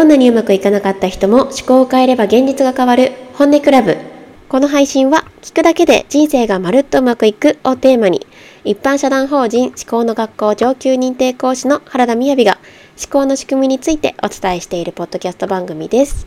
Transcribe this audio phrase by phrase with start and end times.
[0.00, 3.98] どんなにうまくいかなかった人も思考を変えれば現実が変わる本音クラブ。
[4.48, 8.26] この配信は聞くだけで人生がまるっとうまくいくをテーマに
[8.64, 12.56] 一般社団法人思考の学校上級認定講師の原田みやびが
[12.98, 16.26] 思考の仕組みについてお伝えしているポッドキャスト番組です。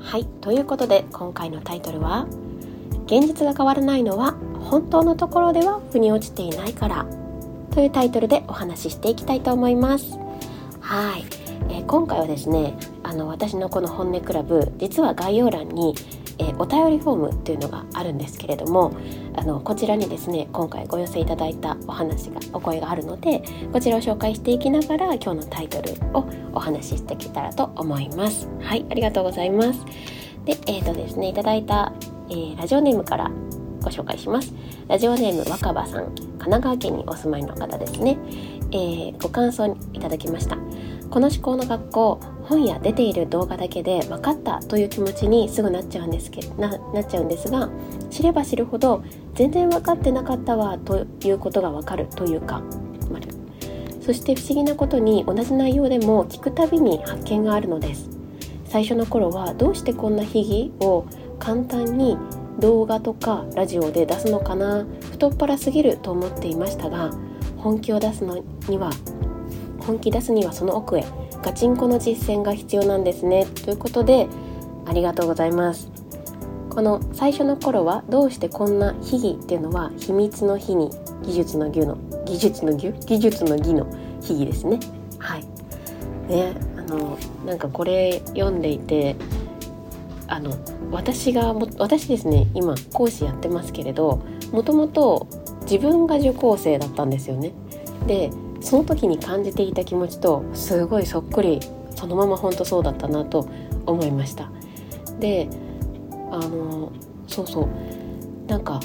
[0.00, 2.26] はい、ということで今回のタイトルは
[3.04, 4.36] 現実が変わらないのは
[4.70, 7.06] 本当のところでは腑に落ちていないから。
[7.70, 10.18] というタイトルでお話ししていきたいと思います。
[10.80, 11.24] はい、
[11.68, 15.94] えー今回はですねあの私のこの本音クラブ実は概要欄に、
[16.38, 18.92] えーお便りフォームっていうのがあるんですけれども
[19.36, 23.42] あのこちらにですね今回ご寄せいただいたお話がお声があるので
[23.72, 28.48] こちらを紹介していきながら今日のタイトルをお話ししていけたらと思います。
[28.60, 29.84] はいありがとうございます。
[30.44, 31.92] でえっ、とですねいただいた、
[32.30, 33.30] えーラジオネームから
[33.82, 34.52] ご紹介します。
[34.88, 38.18] ラジオネーム若葉さん神奈川県にお住まいの方ですね、
[38.72, 40.56] えーご感想いただきました。
[41.10, 47.68] この思考の学校本や出ている動画だけで分かったという気持ちにすぐなっちゃうんですけななっちゃうんですが
[48.10, 49.02] 知れば知るほど
[49.34, 52.62] 全然分かってなかったわということが分かるというか
[53.10, 53.28] 丸
[54.00, 58.08] そして不思議なことに同じ内容でも聞くたびに発見があるのです。
[58.64, 61.04] 最初の頃はどうしてこんな秘技を
[61.40, 62.16] 簡単に
[62.60, 67.10] 動画とかラジオで出すのかな太っ腹すぎると思っていましたが
[67.56, 68.90] 本気を出すのには
[69.80, 71.04] 本気出すにはその奥へ
[71.42, 74.28] ガチンコの実践が必要なんですねということで
[74.86, 75.90] ありがとうございます。
[76.70, 80.90] この最初の頃はどうしてこんな秘技っていうのは秘密の秘に
[81.22, 83.86] 技術の技の技術の技技術の技の
[84.22, 84.78] 秘技ですね。
[85.18, 85.44] はい。
[86.28, 89.16] ねあのなんかこれ読んでいて
[90.28, 90.52] あの
[90.90, 94.22] 私がも私ですね今講師やってますけれど
[94.52, 95.28] もともと
[95.62, 97.52] 自分が受講生だったんですよね。
[98.06, 101.60] でその時に感じていた気持ちとすごいそっくり
[101.94, 103.48] そのまま本当そうだったなと
[103.86, 104.50] 思いました。
[105.18, 105.48] で
[106.30, 106.92] あの
[107.26, 108.80] そうそうなんか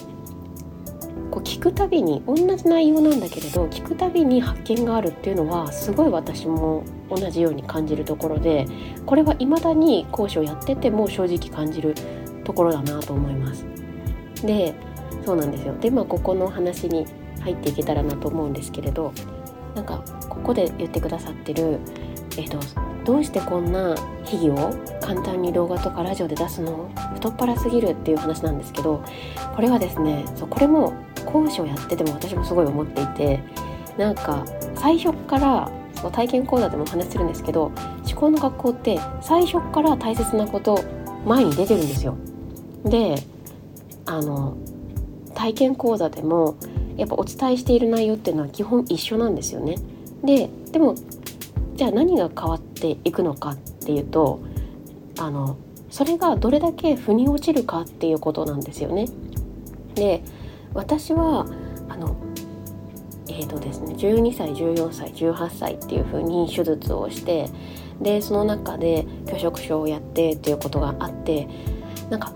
[1.32, 8.66] こう聞くたびに同じ内容なんだけれど聞くたびに発見があるっていうのはすごい私も同じように感じるところで
[9.06, 11.96] これは未だに講師をやってても正直感じる
[12.44, 13.66] ところだなと思います。
[14.44, 14.76] で
[15.26, 17.06] そうなんですよでまあここの話に
[17.42, 19.12] 入っていけたらなと思うんですけれど
[19.76, 21.80] なんかここで言ってくださってる、
[22.38, 22.60] えー、と
[23.06, 23.96] どうしてこんな
[24.26, 26.90] 秘技を簡単に動画とかラジオで出すの？
[27.14, 29.04] 太っ腹すぎるっていう話なんですけど
[29.56, 30.94] これはですねそうこれも
[31.26, 33.40] 講師をやってても私もすごい思っていて
[33.98, 34.44] なんか
[34.76, 37.72] 最初からそう体験講座でもお話しするんですけど
[38.06, 40.84] 思考の学校って最初から大切なこと
[41.26, 42.16] 前に出てるんですよ。
[42.84, 43.16] で
[44.08, 44.58] あの
[45.34, 46.56] 体験講座でも
[46.98, 49.78] やっぱお伝えしている内容っていうのは基本一緒なんですよね。
[50.24, 50.96] ででも
[51.76, 54.42] じゃあ何が変わってていくのかっていうと
[55.18, 55.58] あの
[55.90, 59.08] それがどれだけ腑に落ちるかっていうことなんですよね。
[59.96, 60.22] で
[60.74, 61.46] 私は
[61.90, 62.16] あの
[63.28, 67.50] えーとですね、12歳14歳18歳っていう風に手術をして
[68.00, 71.48] でその中で拒食症をやってっていうことがあって
[72.10, 72.34] なんか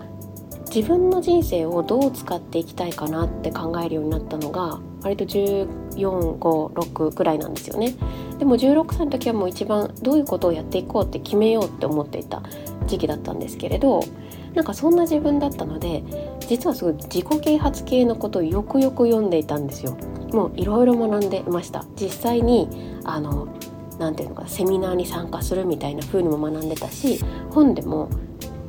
[0.74, 7.94] 自分の人生をどう使っていきたいかなって考えるようになったのが割と1456ぐらいなんですよね。
[8.38, 12.42] でも16歳の時はもう一番どういうことをやっていこうって決めようって思っていた
[12.86, 14.00] 時期だったんですけれど
[14.54, 16.04] なんかそんな自分だったので
[16.46, 19.96] 実はすごい自己啓発系のことをよくよく読んでいたんですよ。
[20.32, 21.84] もういろいろ学んでました。
[21.96, 22.68] 実際に
[23.04, 23.48] あの
[23.98, 27.18] なんていうのかセミナーに参加するみたいな風にも学んでたし
[27.50, 28.08] 本でも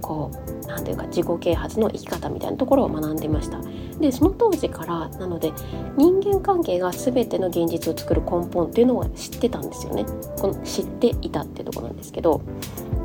[0.02, 3.60] こうなんていうか自己啓発の生き方みたいなところを学んでいました。
[4.00, 5.52] でその当時からなので
[5.98, 10.06] 人間関係が全ての現実を作る根本っていうのは知ってたんですよね。
[10.40, 12.42] この知っていたってとこなんですけど。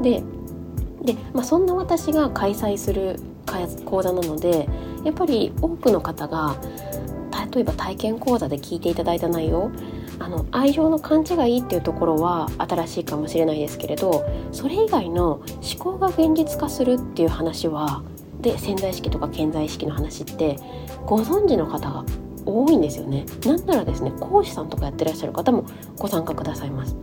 [0.03, 0.23] で
[1.03, 3.21] で、まあ、そんな私が開催する
[3.85, 4.69] 講座なので
[5.05, 6.57] やっぱり多くの方が
[7.55, 9.71] 例えば体験講座で聞いていただいた内容
[10.19, 15.45] あの愛情の勘違いっていうところは新しいかもしれないですけれどそれ以外の思
[15.79, 18.03] 考が現実化するっていう話は
[18.41, 20.57] で潜在意識とか潜在意識の話って
[21.05, 22.05] ご存知の方が
[22.45, 23.27] 多いんですよね。
[23.45, 25.67] なんならですね講師さんとかやってらっしゃる方も
[25.99, 26.97] ご参加くださいます。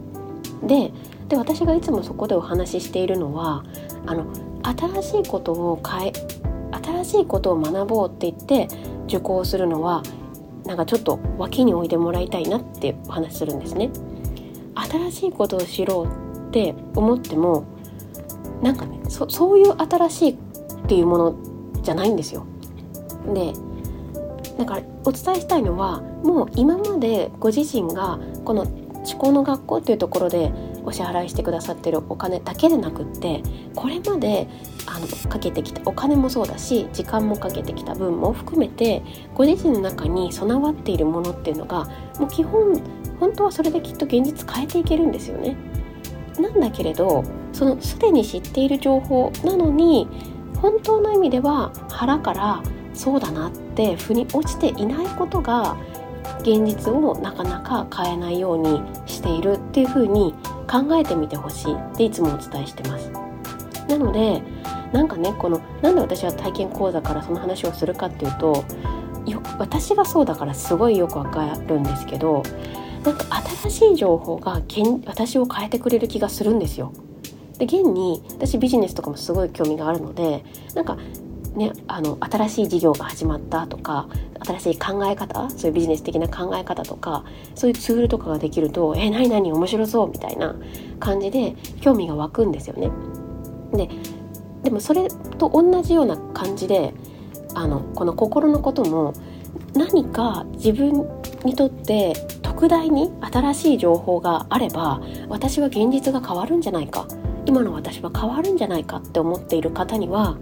[0.64, 0.92] で
[1.28, 3.64] で私がいつもそこでお話ししているのは
[4.06, 4.26] あの
[4.64, 6.14] 新しいことを変え
[6.72, 8.68] 新しいことを学ぼうって言って
[9.08, 10.04] 受講するのは
[10.66, 13.90] なんかちょっと脇に置いてもらいたいなってお話するんですね。
[14.76, 17.66] 新しいことを知ろうって思っても
[18.62, 20.38] なんかねそそういう新しいっ
[20.88, 21.36] ていうもの
[21.82, 22.46] じゃないんですよ。
[23.34, 23.54] で
[24.58, 30.52] だからお伝えしたいのはもう今までご自身がこの思考の学校というところで
[30.84, 33.42] お支払いしてくださってるお金だけでなくって
[33.76, 34.48] これまで
[34.86, 39.04] あのかけてきたお金もそうだし時間もかけてきた分も含めて
[39.34, 41.86] ご自身の中に備わっているものっていうのが
[42.20, 42.82] もう基本
[43.20, 45.56] 本当はそれできっと現実変えていけるんですよね。
[46.40, 50.08] なんだけれどそのすでに知っている情報なのに
[50.60, 52.64] 本当の意味では腹から
[52.94, 55.78] そうだなって腑に落ちていないことが
[56.40, 60.36] 現実をなかなか変えないようにしているっていうふうに
[60.70, 63.12] 考えてみてほしいっていつもお伝えしてます。
[63.90, 64.44] なので
[64.92, 68.64] なんかねこのなんで私は体験講座からその話をするかっていうと
[69.26, 72.44] よ私がそうだからすごいよくわかるんですけど
[73.04, 73.26] なんか
[73.64, 74.62] 新しい情報が
[75.08, 76.94] 私を変えてくれる気がするんですよ。
[77.58, 80.44] で現に私ビジネスとかもすごい興味があるので
[80.76, 80.98] なんか
[81.56, 84.08] ね、あの新しい事業が始まったとか
[84.44, 87.24] 新しい考え方そういうビジネス的な考え方とか
[87.54, 90.56] そういうツールとかができると「え何何面白そう」みたいな
[91.00, 92.90] 感じで興味が湧くんですよね。
[93.72, 93.90] で
[94.64, 95.08] でもそれ
[95.38, 96.94] と同じような感じで
[97.54, 99.14] あのこの心のことも
[99.76, 101.06] 何か自分
[101.44, 107.08] にとって特大に新しい情報があれば私は現実が変わるんじゃないか
[107.46, 110.38] 今の私は変わるんじゃないかって思っている方には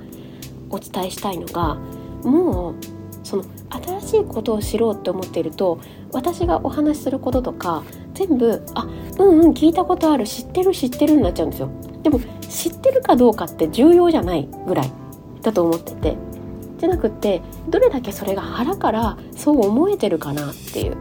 [0.72, 1.76] お伝えしたいのが
[2.24, 2.76] もう
[3.24, 5.80] その新しいことを知ろうって思っていると
[6.12, 7.84] 私がお話しすることとか
[8.14, 8.88] 全部あ
[9.20, 11.70] うんうん聞いたことある知ってる知ってるになっちゃうんですよ。
[12.04, 12.20] でも
[12.50, 14.92] 知ってるかどうかって重要じゃないぐらい
[15.42, 16.18] だと思ってて。
[16.82, 20.98] じゃなくってどれだけそれが腹からそう思えてるかなっていう。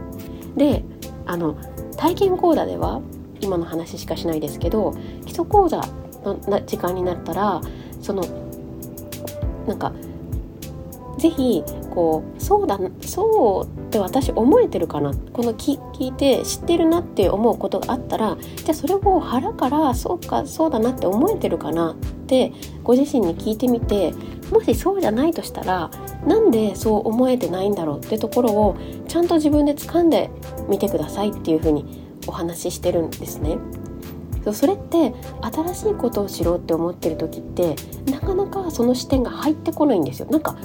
[0.55, 0.83] で
[1.25, 1.55] あの
[1.97, 3.01] 体験講座では
[3.39, 4.93] 今の話しかしないですけど
[5.25, 5.81] 基礎講座
[6.23, 6.35] の
[6.67, 7.61] 時間になったら
[7.99, 8.23] その
[9.67, 9.91] なんか
[11.17, 11.63] 是非
[11.93, 15.13] こうそうだそうって私思えてるかな。
[15.33, 21.91] この聞いて知ってるなって思うことがあったらじゃあそれを腹からそうかそうだなって思えてるかな。
[21.91, 21.95] っ
[22.31, 22.53] て
[22.83, 24.13] ご自身に聞いてみて
[24.51, 25.91] もしそうじゃないとしたら
[26.25, 27.99] なんでそう思えてないんだろう。
[27.99, 28.77] ってところを
[29.07, 30.31] ちゃんと自分で掴んで
[30.69, 31.85] みてくださいっていうふうに
[32.25, 33.57] お話ししてるんですね。
[34.53, 37.75] それって新しいことを知ろうって思ってる時って
[38.11, 40.27] なかなかその視点が入ってこないんですよ。
[40.29, 40.55] なんか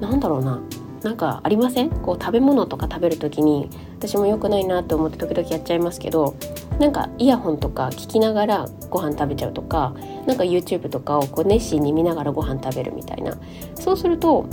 [0.00, 0.60] なんだろうな。
[1.02, 1.90] なんかありません？
[1.90, 6.36] こう食べ物とか食べる時に私も良くないなって思って時々やっちゃいますけど
[6.78, 9.94] なんかイヤホンとか聞きながらご飯食べちゃうとか
[10.26, 13.38] なんか YouTube とかをこう熱心に見ながらご飯食べるみたいな。
[13.76, 14.46] そうすると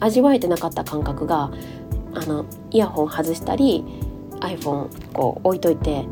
[0.00, 1.52] 味わえてなかった感覚が
[2.14, 3.84] あのイヤホン外したり
[4.40, 6.04] iPhone こう置いといて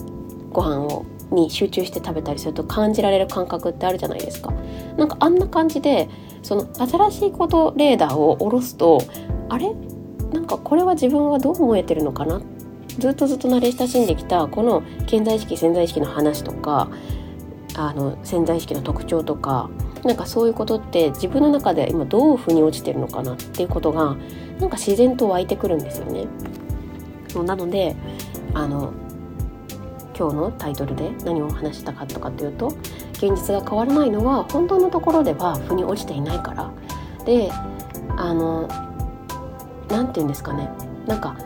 [0.52, 4.52] ご飯をに集中して食べたりすると感じられる感覚ってあるじゃないですか。
[4.96, 6.08] なんかあんな感じで
[6.42, 8.98] その新しいことレーダーを下ろすと
[9.48, 9.72] あれ？
[10.32, 12.40] なんかこれは自分はどう思えてるのかな？
[12.98, 16.88] ずっとずっと慣れ親しんできたこの潜在意識潜在意識の話とか
[17.76, 19.70] あの潜在意識の特徴とか
[20.04, 23.34] なんかそういうことって自分の中で今どう腑に落ちてるのかな？
[23.34, 24.16] っていうことが
[24.58, 26.26] なんか自然と湧いてくるんですよね。
[27.44, 27.94] なので
[28.54, 28.92] あの
[30.18, 32.68] 今日のタイトルで何を話したかとかっていうと
[33.12, 36.72] 現実が変わらないのは本当のところでは腑に落ちていないから。
[37.24, 37.52] で
[38.16, 38.66] あの
[39.88, 40.68] 何て言うんですかね。
[41.06, 41.36] なんか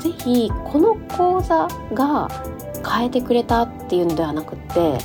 [0.00, 2.28] 是非この講座が
[2.84, 4.98] 変えてくれたっていうのではなくって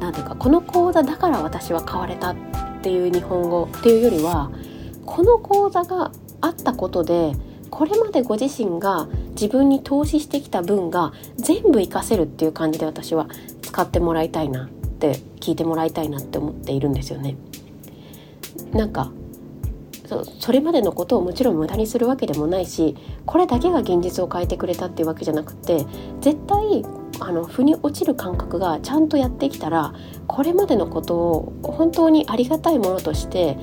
[0.00, 2.36] 何ていうかこの講座だから私は変われたっ
[2.82, 4.50] ていう日本語っていうよりは
[5.06, 7.32] この講座があったことで
[7.70, 9.08] これまでご自身が
[9.42, 13.26] 自分に投資してきた分が全部活かせるっていう感じで私は
[13.60, 17.34] 使ってもらいたいなって聞いてもらいたいなって思っているんですよね。
[18.72, 19.10] なんか
[20.38, 22.96] それまでのことをもちろん無駄にするわけでもないし
[23.26, 25.86] これだけが現実を変えてくれたっていうわけじゃなくて
[26.20, 26.84] 絶対
[27.18, 29.94] あの腑に落ちる感覚がちゃんとやってきたら
[30.28, 33.56] これまでのことを本当にありがたいものとして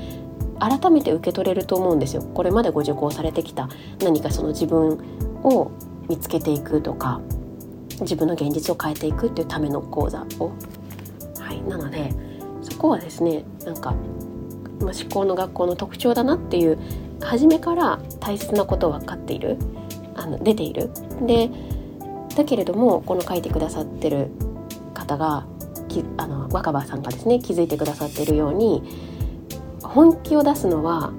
[0.59, 3.69] 改めて受け取れると思うんですよこれまでご受講されてきた
[4.03, 5.71] 何かその自分を
[6.07, 7.21] 見つけていくとか
[8.01, 10.51] 自分の現実を変えていくっていうための講座を。
[11.39, 11.61] はい。
[11.63, 12.13] なので
[12.61, 13.91] そこはですねなんか、
[14.81, 16.79] まあ、思考の学校の特徴だなっていう
[17.21, 19.57] 初めから大切なことを分かっている
[20.15, 20.89] あの出ている。
[21.25, 21.49] で
[22.35, 24.29] だけれどもこの書いてくださってる
[24.93, 25.45] 方が
[25.87, 28.83] きあの若葉さんがですね気づいてくださっているように
[29.81, 31.11] 本気を出すのは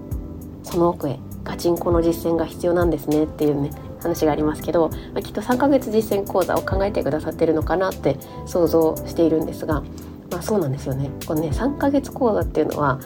[0.63, 1.19] その奥へ。
[1.43, 3.71] ガチンコの実践が必要なんですねっていうね
[4.03, 8.17] 話がありますけど、まあ、きっと3ヶ月実践講座を考えてくださってるのかなって
[8.47, 9.83] 想像しているんですが、
[10.31, 11.11] まあ、そうなんですよね。
[11.27, 13.01] このね3ヶ月講座っていうのは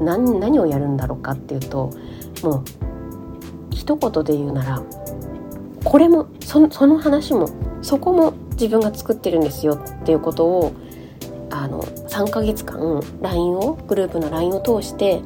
[0.00, 1.90] 何何をやるんだろうかっていうと
[2.42, 2.64] もう
[3.70, 4.82] 一言で言うなら
[5.84, 7.48] これもそのその話も
[7.82, 10.72] そこも自分が作ってるんですよっていうことを
[11.50, 15.22] あの3ヶ月間 LINE をグループの LINE を通して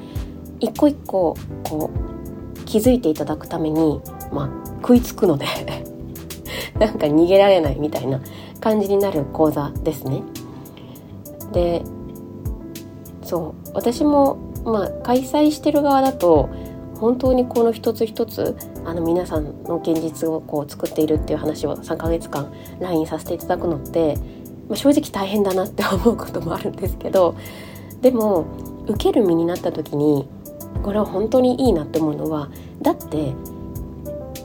[0.60, 4.00] 一個一個こう気づいていただくために、
[4.32, 5.46] まあ、食いつくので
[6.78, 8.20] なんか逃げられないみたいな
[8.60, 10.22] 感じになる講座ですね。
[11.52, 11.82] で
[13.22, 16.50] そう私も、まあ、開催してる側だと
[17.00, 24.16] 本当にこの一つ一つあの皆さんの現実をこう作っているっていう話を3ヶ月間 LINE させていただくのって、
[24.68, 27.34] まあ、正直大変だなって思うこともあるんですけど
[28.02, 28.44] でも
[28.86, 30.28] 受ける身になった時に
[30.82, 32.50] これは本当にいいなって思うのは
[32.82, 33.32] だって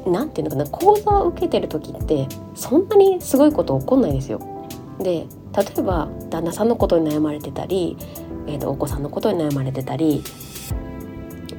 [0.10, 4.40] 何て言うのかな講座を受けてる時ってそんなにすごいこと起こんないですよ。
[5.00, 5.26] で
[5.56, 7.98] 例えば旦那さんのことに悩まれてたり、
[8.48, 10.24] えーと、お子さんのことに悩まれてたり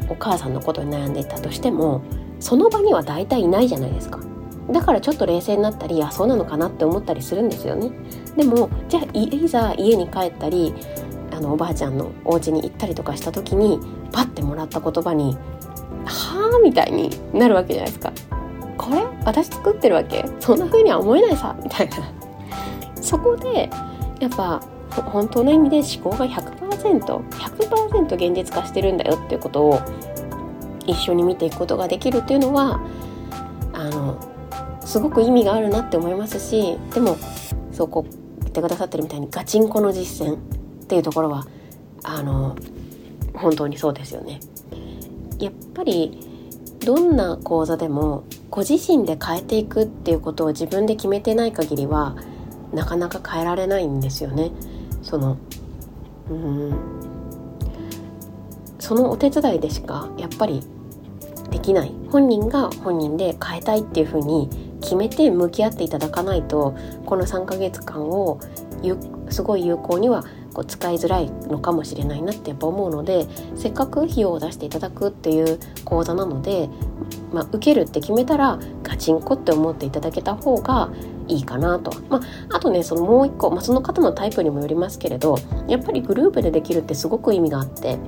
[0.08, 2.02] お母さんのことに悩んでいたとしても
[2.38, 4.20] その場には大体いないじゃないですか。
[4.70, 7.90] だからちょっと冷静になったりあそうなのかなって思ったりするんですよね。
[8.36, 10.74] でもじゃあいざ家に帰ったり
[11.32, 13.80] あのおばあちゃんのお家に行ったりとかした時に
[14.12, 15.36] パッてもらった言葉に
[16.04, 18.12] 「はあ」みたいになるわけじゃないですか。
[18.80, 20.24] これ私作ってるわけ？
[20.40, 21.54] そんな風には思えないさ。
[21.62, 21.96] みたいな。
[23.00, 23.68] そこで
[24.20, 29.80] やっぱ本当の意味で思考が 100%100% 100現実化してるんだよっていうことを
[30.86, 32.80] 一緒に見ていくことができるっていうのは
[33.72, 34.18] あの
[34.84, 37.16] すごく意味があるなって思いますしでも
[37.72, 38.10] そうこう
[38.40, 40.38] 言ってくださってるみたいにガチンコの実践っ
[40.86, 41.46] ていうところは
[42.02, 42.56] あの
[43.34, 44.40] 本当にそうですよね。
[45.38, 46.18] やっぱり
[46.84, 52.16] どんな講座でもご自身で変えていくっていうことを自分で決めてない限りは
[52.72, 54.50] なかなか変えられないんですよね。
[55.02, 55.36] その
[56.30, 56.74] うん
[58.78, 60.62] そのお手伝いでしかやっぱり
[61.50, 64.48] できない本人が本人で変えたいっていうふうに
[64.80, 66.74] 決めて向き合っていただかないと
[67.06, 68.40] この3ヶ月間を
[68.82, 68.96] ゆっ
[69.30, 76.68] すごい有効にはこう使いづらいのかもしれないなってやっぱ思うのでせっかく費用を出していただくっていう講座なので、
[77.32, 80.90] まあ、受けるって決めたらガチンコって思っていただけた方が
[81.28, 82.18] いいかなと、ま
[82.50, 85.36] あ、あとねそのもう一個、まあ、その方のタイプにもよりますけれど
[85.68, 87.98] やっぱりグループでできるってすごく意味があって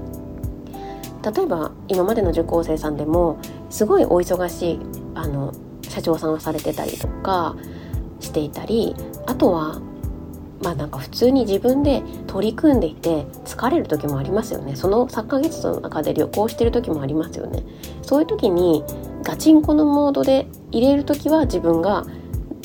[1.23, 3.39] 例えば今までの受講生さんでも
[3.71, 4.81] すごいお忙しい
[5.15, 5.55] あの
[5.89, 7.55] 社長さんをされてたりとか
[8.19, 9.81] していたりあとは
[10.63, 17.65] まあなんか普通に自分で取り組んでいて疲れる時もありますよねその3ヶ月の中で旅行してる時もありますよね
[18.03, 18.85] そういう時に
[19.23, 22.07] ガチンコのモードで入れる時は自分が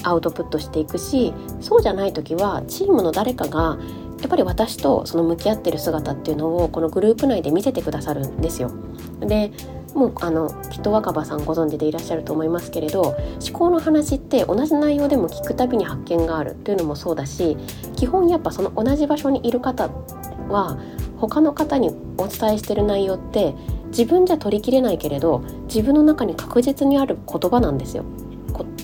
[0.04, 3.78] アウトプットしていくしそうじゃない時はチームの誰かが
[4.20, 8.72] やっぱり私とその向き合ってる姿っていうのをこのグループ内で見せてくださるんですよ。
[9.20, 9.52] で
[9.94, 17.58] もうあのきっと若葉さんご存知でいらっしゃると思いますけれど思考の話って同じ内容でも聞くたびに発見があるというのもそうだし
[17.96, 19.90] 基本やっぱその同じ場所にいる方
[20.50, 20.78] は
[21.18, 23.56] 他の方にお伝えしてる内容って
[23.88, 28.06] 自分じゃ取りきれないけれど自分の中に確実にある言葉なんですよ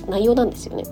[0.08, 0.84] 内容なんですよね。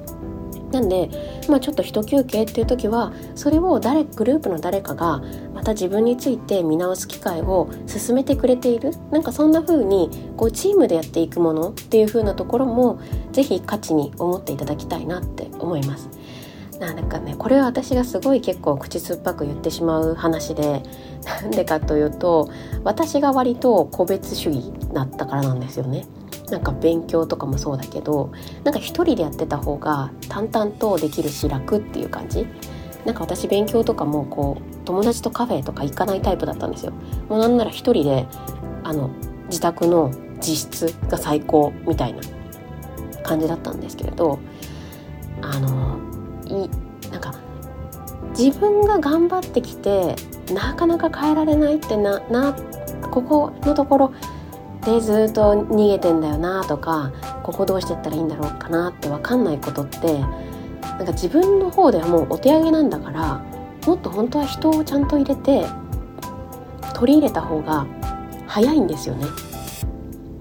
[0.72, 1.10] なんで、
[1.50, 5.22] まあ、ちょっと一休憩っていう時はそれを誰グループの誰かが
[5.54, 13.00] また自分について見直す機会を進めてくれているなんかそんな風にこうチームでやっていくものっていう風なところも
[13.32, 16.10] 是非価値に思っていただきたいなって思います。
[16.80, 20.82] なんかねこれは私がすごい結構口酸っぱく言ってしまう話で
[21.24, 22.50] なんでかというと
[22.84, 26.08] 私が割と個別主義だったからなんですよね。
[26.52, 28.32] なんか勉強とかもそうだけど
[28.64, 32.46] なんか一人でやってた方が淡々とできるし楽っていう感じ。
[33.06, 36.94] なんか私勉強とかもこう友達とカフェとか行かないタイプだったんですよ。
[37.30, 38.28] もうなんなら一人で
[38.84, 39.10] あの
[39.48, 42.20] 自宅の自室が最高みたいな
[43.24, 44.40] 感じだったんですけれど
[45.42, 45.98] あの
[46.46, 46.70] い
[47.10, 47.34] なんか
[48.38, 50.16] 自分が頑張ってきて
[50.54, 52.56] なかなか変えられないってなな
[53.10, 54.14] ここのところ
[54.86, 57.12] でずっと逃げてんだよなとか
[57.44, 63.44] ここどうしてったらいいんだろうかなって分かんないことってなんか自分の方ではもうお手上げなんだから
[63.86, 65.66] もっと本当は人をちゃんと入れて
[66.94, 67.86] 取り入れた方が
[68.48, 69.26] 早いんですよね。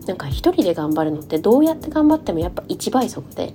[0.06, 3.54] なんか一人で頑張るのってどうやって頑張ってもやっぱ1倍速で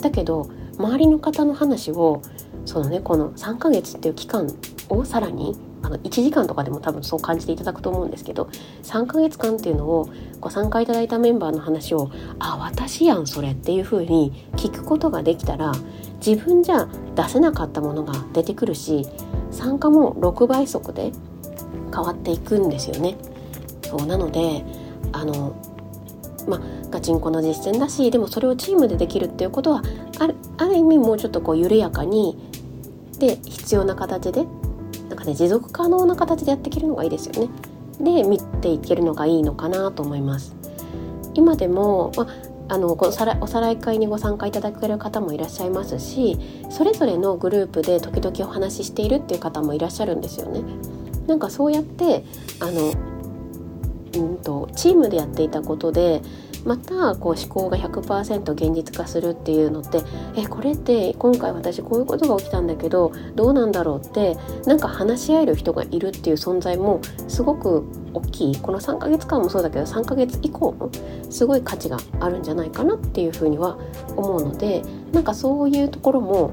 [0.00, 2.22] だけど周りの方の話を
[2.64, 4.46] そのねこの3ヶ月っていう期間
[4.88, 8.48] をさらにあの1時間とかでも多分そう感じていただくと思うんですけど
[8.84, 10.08] 3ヶ月間っていうのを
[10.40, 15.72] ご参加いただいたメンバーの話を「あ私やんそれ」っていう風に聞くことができたら
[16.24, 19.06] 自分じゃ出せなかったものが出てくるし
[19.50, 21.12] 参加も6倍速で
[21.92, 23.16] 変わっていくんですよね。
[23.82, 24.64] そうなので
[25.12, 25.52] あの
[26.48, 29.82] まあガチンコの実践だしでもそれをチームでできるっていうことは
[30.18, 32.51] あるある意味もうちょっとこう緩やかに
[33.22, 34.44] で必要な形で
[35.08, 37.50] なんかね持続可能な形でやっていけるのがいいですよね。
[38.00, 40.56] で見ていけるのがいいのかなと思います。
[41.34, 42.26] 今でも、ま
[42.68, 46.38] あのおさらおさらい会にご参加いただける方もいらっしゃいますし
[46.70, 50.62] それぞれのグループで時々お話ししているっていう方もいらっしゃるんですよね。
[51.26, 52.24] なんかそうやって
[52.60, 52.92] あの
[54.14, 56.22] うんとチームでやっていたことで
[56.64, 60.00] またこう思考が100%現実化するっていうのって
[60.36, 68.56] えこれって今回私こういうことが起きたんだけどどうなんだろうってなんか話し合える人がいるっていう存在もすごく大きい。
[68.56, 70.90] この3ヶ月間もそうだけど3ヶ月以降も
[71.30, 73.78] すごい価値があるんじゃないかなっていうふうには
[74.16, 76.50] 思うのでなんかそういうところも、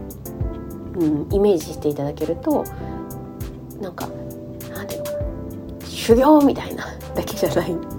[0.95, 2.63] うん、イメージしていただけると
[3.81, 4.07] なんか
[4.73, 5.19] なんていうのかな
[5.85, 7.98] 修行みたいなだけじゃない。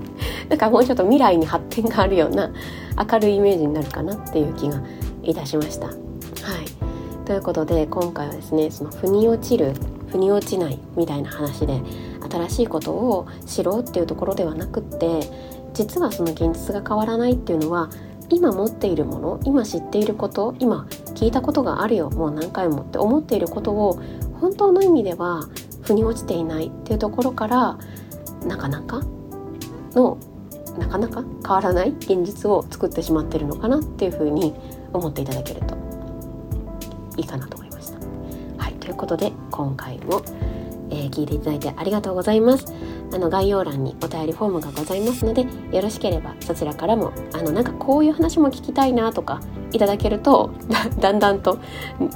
[0.51, 2.53] なんかもうちょっと未来に発展があるような
[3.11, 4.83] 明るいイメージになるかなっていう気が
[5.23, 5.87] いたしました。
[5.87, 5.97] はい
[7.25, 9.75] ということで今回はですねその腑に落ちる
[10.11, 11.81] 腑に落ちないみたいな話で
[12.29, 15.21] 新しいことを知ろうっていうところではなくって
[15.73, 17.89] 実はその現実が変わらないっていうのは
[18.31, 24.01] 今持っているもの今知っていること今聞いたことがあるよもう何回もって思っていることを
[24.41, 25.49] 本当の意味では
[25.83, 27.79] 腑に落ちていないっていうところから
[28.45, 29.03] なかなか
[29.95, 30.19] の
[30.81, 34.55] なかなか変わらない現実を作ってしまってるのかなっていうふうに
[34.93, 35.77] 思っていただけると
[37.17, 37.99] いいかなと思いました。
[38.63, 40.23] はいということで今回も
[40.91, 42.67] えー、聞いていただいてありがとうございます。
[43.13, 49.41] あの概要欄にお便りフォームがございますのでよろしければそちらからもあのなんかこういう話も聞きたいなとか
[49.73, 50.51] いただけると
[51.01, 51.59] だんだんと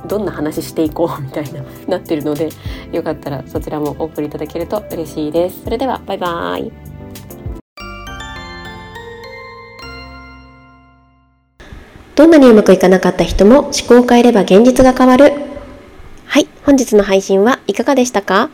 [0.06, 2.49] どんな話していこうみたいななってるので
[2.92, 5.65] よかったらそちらもお送りいただけると嬉しいです。
[5.65, 6.94] それではバイバーイ。
[12.15, 15.33] どんなにうまくいかなかった人も思考を変えれば現実が変わる。
[16.27, 18.50] はい、本日の配信はいかがでしたか？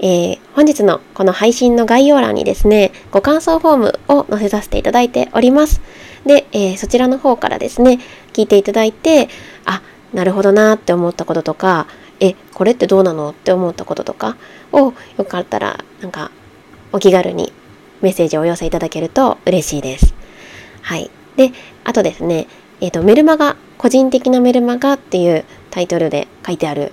[0.00, 5.80] えー、本日のこの配信の概要欄にですね、ご感想フォームを載せさせていただいております。
[6.26, 8.00] で、えー、そちらの方からですね、
[8.32, 9.28] 聞いていただいて、
[9.64, 11.86] あ、なるほどなって思ったこととか、
[12.20, 14.36] え、これってどうなのって思ったこととか
[14.72, 16.30] をよかったら、なんか、
[16.92, 17.52] お気軽に
[18.02, 20.14] メッセージをお寄せいただけると嬉しいです。
[20.82, 21.10] はい。
[21.36, 21.52] で、
[21.84, 22.46] あとですね、
[22.80, 26.92] えっ、ー、と、メルマガ、個人的なメルマガっていうタイトルで書いてある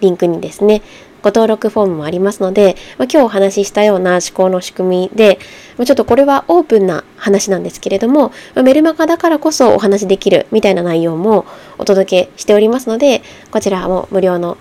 [0.00, 0.82] リンクにですね、
[1.22, 5.38] ご登録フォームもありますので、まあ、今日お話ししたような思考の仕組みで、
[5.76, 11.44] まあ、ちょっとこれはオープンな話なんですけれども、まあ、メルマガだからこそお話しできるみたいな内容も
[11.78, 14.56] お届けしておりますので、こちらも無料の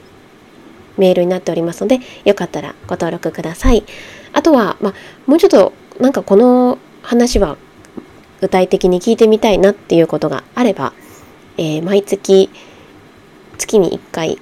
[0.97, 3.83] メールになっておりますので、よかったらご登録ください。
[4.33, 4.93] あとは、まあ、
[5.27, 7.57] もうちょっとなんかこの話は
[8.41, 10.93] 具体的に聞いてみたいなっていうことがあれば、
[11.58, 12.50] えー、毎月
[13.58, 14.39] 月に1回、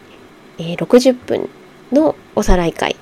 [0.58, 1.50] えー、60分
[1.92, 2.96] のおさらい会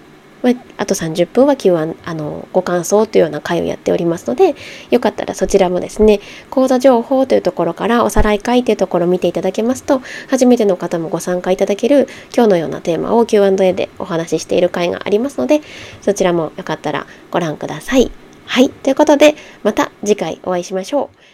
[0.77, 4.55] あと30分は Q あのご感想というような会をやっておりますので
[4.91, 15.61] よかったらそちらもですね講座情報というところからおさらい会というところを見ていただけますと初めての方もご参加いただける今日のようなテーマを Q&A でお話ししている会がありますので
[16.01, 18.22] そちらもよかったらご覧ください。
[18.45, 21.32] はいということでまた次回お会いしましょう。